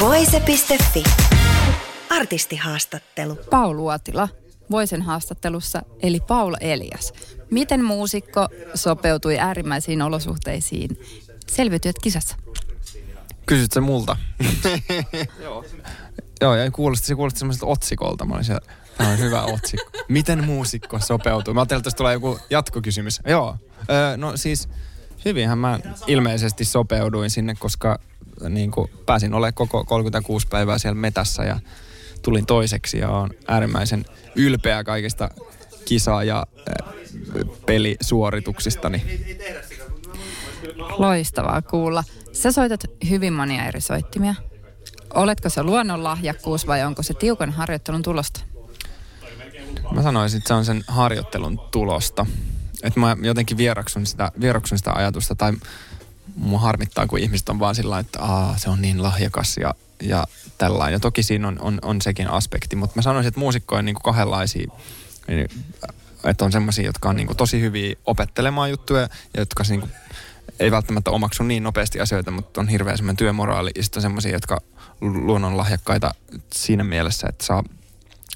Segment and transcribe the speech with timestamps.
[0.00, 1.04] Voise.fi.
[2.10, 3.38] Artistihaastattelu.
[3.50, 4.28] Paulu Atila
[4.70, 7.12] Voisen haastattelussa, eli Paula Elias.
[7.50, 11.00] Miten muusikko sopeutui äärimmäisiin olosuhteisiin?
[11.46, 12.36] Selviytyöt kisassa.
[13.46, 14.16] Kysyt se multa?
[15.42, 15.64] Joo.
[16.40, 18.24] Joo, ja kuulosti, se kuulosti semmoiselta otsikolta.
[18.24, 18.66] Mä olin siellä,
[18.96, 19.90] tämä on hyvä otsikko.
[20.08, 21.54] Miten muusikko sopeutuu?
[21.54, 23.20] Mä ajattelin, että tulee joku jatkokysymys.
[23.26, 23.56] Joo.
[23.90, 24.68] Öö, no siis,
[25.26, 27.98] hyvinhän mä ilmeisesti sopeuduin sinne, koska
[28.48, 31.60] niin kuin, pääsin olemaan koko 36 päivää siellä metässä ja
[32.22, 34.04] tulin toiseksi ja on äärimmäisen
[34.36, 35.30] ylpeä kaikista
[35.84, 36.94] kisa- ja äh,
[37.66, 39.02] pelisuorituksistani.
[40.98, 42.04] Loistavaa kuulla.
[42.32, 42.80] Sä soitat
[43.10, 44.34] hyvin monia eri soittimia.
[45.14, 48.40] Oletko se luonnonlahjakkuus vai onko se tiukan harjoittelun tulosta?
[49.92, 52.26] Mä sanoisin, että se on sen harjoittelun tulosta.
[52.82, 55.52] Että mä jotenkin vieraksun sitä, vieraksun sitä ajatusta tai
[56.36, 60.26] mua harmittaa, kun ihmiset on vaan sillä että Aa, se on niin lahjakas ja, ja
[60.58, 60.92] tällainen.
[60.92, 63.94] Ja toki siinä on, on, on sekin aspekti, mutta mä sanoisin, että muusikko on niin
[63.94, 64.70] kuin kahdenlaisia.
[66.24, 69.92] Että on semmoisia, jotka on niin kuin tosi hyviä opettelemaan juttuja ja jotka niin kuin
[70.60, 73.70] ei välttämättä omaksu niin nopeasti asioita, mutta on hirveän semmoinen työmoraali.
[73.76, 74.60] Ja sitten on semmoisia, jotka
[75.00, 76.14] luonnonlahjakkaita
[76.52, 77.64] siinä mielessä, että saa,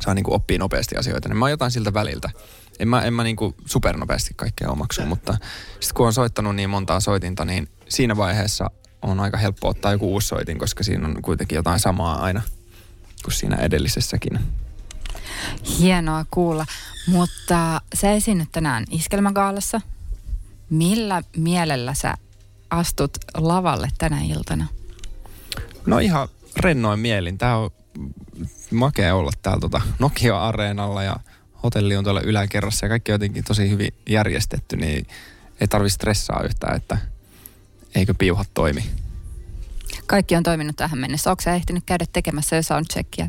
[0.00, 1.28] saa niin kuin oppia nopeasti asioita.
[1.28, 2.30] Niin mä oon jotain siltä väliltä.
[2.78, 5.32] En mä, en mä niin kuin supernopeasti kaikkea omaksu, mutta
[5.70, 8.70] sitten kun on soittanut niin montaa soitinta, niin siinä vaiheessa
[9.02, 12.42] on aika helppo ottaa joku uusi soitin, koska siinä on kuitenkin jotain samaa aina
[13.24, 14.40] kuin siinä edellisessäkin.
[15.78, 16.66] Hienoa kuulla,
[17.06, 19.80] mutta sä esiinnyt tänään Iskelmägaalassa.
[20.70, 22.14] Millä mielellä sä
[22.70, 24.66] astut lavalle tänä iltana?
[25.86, 27.38] No ihan rennoin mielin.
[27.38, 27.70] Tää on
[28.70, 31.16] makea olla täällä tota Nokia-areenalla ja
[31.64, 35.06] hotelli on tuolla yläkerrassa ja kaikki on jotenkin tosi hyvin järjestetty, niin
[35.60, 36.98] ei tarvi stressaa yhtään, että
[37.94, 38.84] eikö piuhat toimi.
[40.06, 41.30] Kaikki on toiminut tähän mennessä.
[41.30, 43.28] Onko sä ehtinyt käydä tekemässä jo soundcheckia?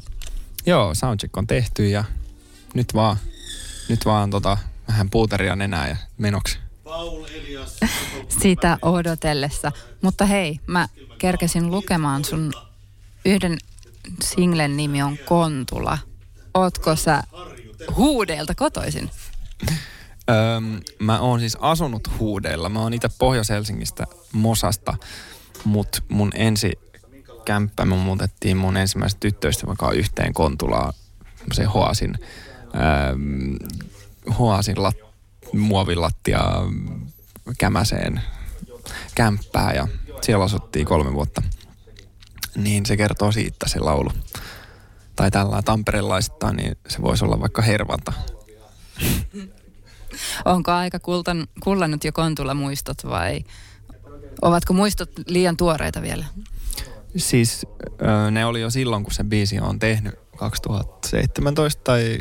[0.66, 2.04] Joo, soundcheck on tehty ja
[2.74, 3.18] nyt vaan,
[3.90, 4.58] nyt vaan tota,
[4.88, 6.60] vähän puuteria nenää ja menoksi.
[8.42, 9.72] Sitä odotellessa.
[10.02, 10.88] Mutta hei, mä
[11.18, 12.54] kerkesin lukemaan sun
[13.26, 13.58] yhden
[14.24, 15.98] singlen nimi on Kontula.
[16.54, 17.24] Ootko sä
[17.96, 19.10] huudeelta kotoisin?
[20.30, 22.70] Öm, mä oon siis asunut huudeilla.
[22.70, 24.98] Mä oon itse Pohjois-Helsingistä Mosasta,
[25.64, 26.72] mutta mun ensi
[27.46, 30.94] kämppä, me muutettiin mun ensimmäisestä tyttöistä vaikka yhteen Kontulaan,
[31.52, 32.16] se Hoasin,
[34.40, 34.96] Hoasin lat,
[35.54, 36.42] muovilattia
[37.58, 38.22] kämäseen
[39.16, 39.88] kämppää ja
[40.22, 41.42] siellä asuttiin kolme vuotta.
[42.56, 44.12] Niin se kertoo siitä se laulu.
[45.16, 48.14] Tai tällä tamperelaisittain, niin se voisi olla vaikka Hervanta.
[50.46, 53.44] Onko aika kultan, kullannut jo Kontula muistot vai
[54.42, 56.26] ovatko muistot liian tuoreita vielä?
[57.18, 57.66] Siis
[58.32, 62.18] ne oli jo silloin, kun se biisi on tehnyt 2017 tai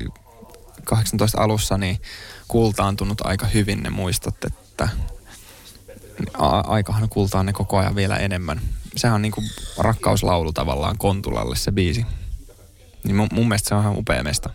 [0.85, 2.01] 18 alussa, niin
[2.49, 4.89] kultaantunut aika hyvin ne muistot, että
[6.67, 8.61] aikahan kultaa ne koko ajan vielä enemmän.
[8.97, 9.43] Sehän on niinku
[9.79, 12.07] rakkauslaulu tavallaan Kontulalle se biisi.
[13.05, 14.51] Niin mun, mun mielestä se on ihan upea mesta.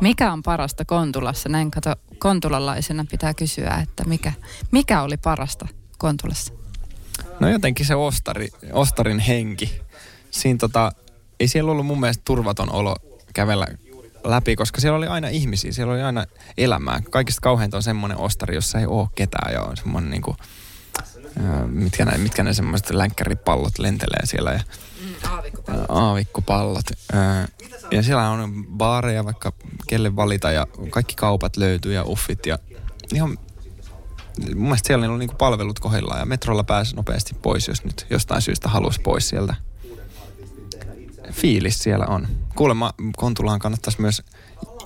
[0.00, 1.48] Mikä on parasta Kontulassa?
[1.48, 4.32] Näin kato, kontulalaisena pitää kysyä, että mikä,
[4.70, 5.68] mikä oli parasta
[5.98, 6.52] Kontulassa?
[7.40, 9.80] No jotenkin se ostari, ostarin henki.
[10.30, 10.92] Siinä tota,
[11.40, 12.96] ei siellä ollut mun mielestä turvaton olo
[13.34, 13.66] kävellä
[14.24, 16.26] läpi, koska siellä oli aina ihmisiä, siellä oli aina
[16.58, 17.00] elämää.
[17.10, 20.36] Kaikista kauheinta on semmoinen ostari, jossa ei ole ketään ja on semmoinen niinku,
[21.66, 24.60] mitkä ne, mitkä ne semmoiset länkkäripallot lentelee siellä ja
[25.30, 25.86] aavikkopallot.
[25.88, 26.86] aavikkopallot.
[27.90, 29.52] Ja siellä on baareja vaikka
[29.86, 32.58] kelle valita ja kaikki kaupat löytyy ja uffit ja
[33.14, 33.38] ihan
[34.54, 38.42] mun mielestä siellä on niinku palvelut kohdillaan ja metrolla pääsi nopeasti pois, jos nyt jostain
[38.42, 39.54] syystä halusi pois sieltä.
[41.32, 42.28] Fiilis siellä on.
[42.56, 44.22] Kuulemma Kontulaan kannattaisi myös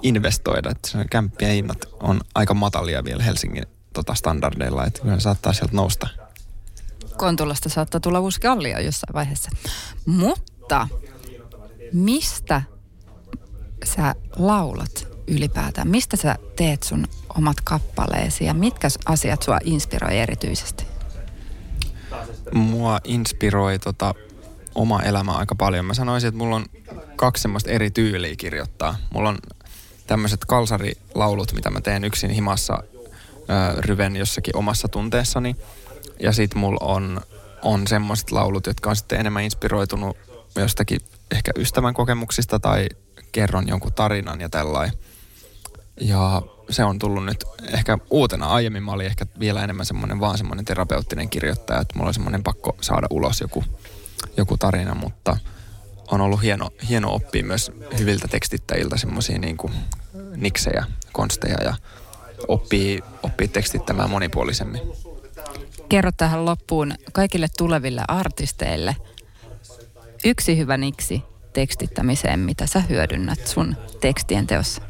[0.03, 5.76] investoida, että kämppien hinnat on aika matalia vielä Helsingin tota, standardeilla, että kyllä saattaa sieltä
[5.76, 6.08] nousta.
[7.17, 8.41] Kontulasta saattaa tulla uusi
[8.85, 9.50] jossain vaiheessa.
[10.06, 10.88] Mutta
[11.93, 12.62] mistä
[13.85, 15.88] sä laulat ylipäätään?
[15.88, 17.06] Mistä sä teet sun
[17.37, 20.87] omat kappaleesi ja mitkä asiat sua inspiroi erityisesti?
[22.55, 24.15] Mua inspiroi tota,
[24.75, 25.85] oma elämä aika paljon.
[25.85, 26.65] Mä sanoisin, että mulla on
[27.17, 28.97] kaksi semmoista eri tyyliä kirjoittaa.
[29.11, 29.38] Mulla on
[30.06, 35.56] tämmöiset kalsarilaulut, mitä mä teen yksin himassa ö, ryven jossakin omassa tunteessani.
[36.21, 37.21] Ja sit mulla on,
[37.62, 40.17] on semmoiset laulut, jotka on sitten enemmän inspiroitunut
[40.56, 41.00] jostakin
[41.31, 42.87] ehkä ystävän kokemuksista tai
[43.32, 44.99] kerron jonkun tarinan ja tällainen.
[46.00, 47.44] Ja se on tullut nyt
[47.75, 48.46] ehkä uutena.
[48.46, 52.43] Aiemmin mä olin ehkä vielä enemmän semmoinen vaan semmoinen terapeuttinen kirjoittaja, että mulla oli semmoinen
[52.43, 53.64] pakko saada ulos joku,
[54.37, 55.37] joku tarina, mutta
[56.11, 59.56] on ollut hieno, hieno oppia myös hyviltä tekstittäjiltä semmoisia niin
[60.37, 61.75] niksejä, konsteja ja
[62.49, 64.82] oppii, oppii tekstittämään monipuolisemmin.
[65.88, 68.96] Kerro tähän loppuun kaikille tuleville artisteille
[70.25, 71.22] yksi hyvä niksi
[71.52, 74.82] tekstittämiseen, mitä sä hyödynnät sun tekstien teossa.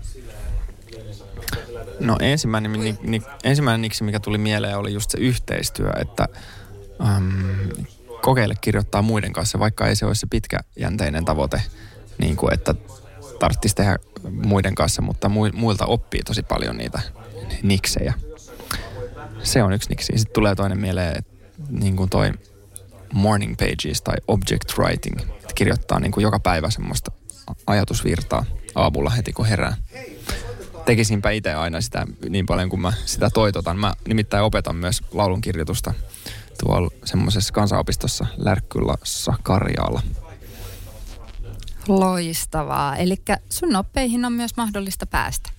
[2.00, 6.28] No ensimmäinen, ni, ni, ensimmäinen niksi, mikä tuli mieleen, oli just se yhteistyö, että
[7.16, 7.74] äm,
[8.22, 11.62] kokeile kirjoittaa muiden kanssa, vaikka ei se olisi se pitkäjänteinen tavoite,
[12.18, 12.74] niin kuin että
[13.38, 13.96] tarvitsisi tehdä
[14.30, 17.00] muiden kanssa, mutta muilta oppii tosi paljon niitä
[17.62, 18.14] niksejä.
[19.42, 20.12] Se on yksi niksi.
[20.16, 21.32] Sitten tulee toinen mieleen, että
[21.70, 22.32] niin kuin toi
[23.12, 25.20] morning pages tai object writing,
[25.60, 27.12] kirjoittaa niin kuin joka päivä semmoista
[27.66, 29.76] ajatusvirtaa aamulla heti kun herää
[30.84, 33.78] tekisinpä itse aina sitä niin paljon kuin mä sitä toitotan.
[33.78, 35.94] Mä nimittäin opetan myös laulunkirjoitusta
[36.64, 40.02] tuolla semmoisessa kansanopistossa Lärkkylässä Karjaalla.
[41.88, 42.96] Loistavaa.
[42.96, 43.16] Eli
[43.50, 45.50] sun oppeihin on myös mahdollista päästä.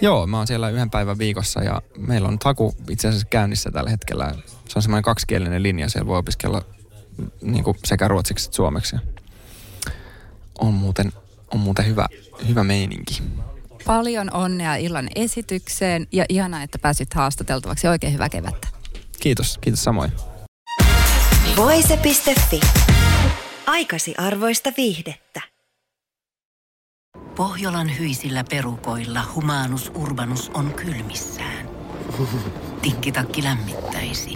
[0.00, 3.90] Joo, mä oon siellä yhden päivän viikossa ja meillä on taku itse asiassa käynnissä tällä
[3.90, 4.34] hetkellä.
[4.68, 6.62] Se on semmoinen kaksikielinen linja, siellä voi opiskella
[7.42, 8.96] niin kuin sekä ruotsiksi että suomeksi.
[10.58, 11.12] On muuten,
[11.54, 12.06] on muuten hyvä,
[12.48, 13.22] hyvä meininki.
[13.86, 17.88] Paljon onnea illan esitykseen ja ihanaa, että pääsit haastateltavaksi.
[17.88, 18.68] Oikein hyvää kevättä.
[19.20, 20.12] Kiitos, kiitos samoin.
[21.56, 22.60] Voise.fi.
[23.66, 25.40] Aikasi arvoista viihdettä.
[27.36, 31.68] Pohjolan hyisillä perukoilla humanus urbanus on kylmissään.
[32.82, 34.30] Tikkitakki lämmittäisi.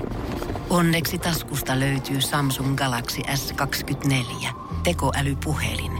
[0.71, 4.49] Onneksi taskusta löytyy Samsung Galaxy S24
[4.85, 5.93] tekoälypuhelin–